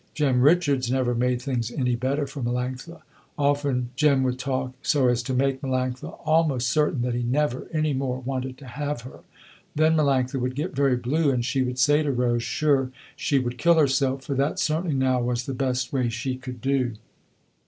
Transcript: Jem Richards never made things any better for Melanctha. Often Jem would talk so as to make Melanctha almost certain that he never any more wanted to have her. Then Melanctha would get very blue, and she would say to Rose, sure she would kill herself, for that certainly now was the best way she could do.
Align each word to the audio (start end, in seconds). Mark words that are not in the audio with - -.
Jem 0.15 0.41
Richards 0.41 0.89
never 0.89 1.13
made 1.13 1.39
things 1.43 1.69
any 1.69 1.95
better 1.95 2.25
for 2.25 2.41
Melanctha. 2.41 3.01
Often 3.37 3.91
Jem 3.95 4.23
would 4.23 4.39
talk 4.39 4.73
so 4.81 5.09
as 5.09 5.21
to 5.21 5.31
make 5.35 5.61
Melanctha 5.61 6.17
almost 6.25 6.69
certain 6.69 7.03
that 7.03 7.13
he 7.13 7.21
never 7.21 7.67
any 7.71 7.93
more 7.93 8.19
wanted 8.19 8.57
to 8.57 8.65
have 8.65 9.01
her. 9.01 9.19
Then 9.75 9.95
Melanctha 9.95 10.39
would 10.41 10.55
get 10.55 10.75
very 10.75 10.95
blue, 10.95 11.29
and 11.29 11.45
she 11.45 11.61
would 11.61 11.77
say 11.77 12.01
to 12.01 12.11
Rose, 12.11 12.41
sure 12.41 12.89
she 13.15 13.37
would 13.37 13.59
kill 13.59 13.75
herself, 13.75 14.23
for 14.23 14.33
that 14.33 14.57
certainly 14.57 14.95
now 14.95 15.21
was 15.21 15.45
the 15.45 15.53
best 15.53 15.93
way 15.93 16.09
she 16.09 16.35
could 16.35 16.61
do. 16.61 16.95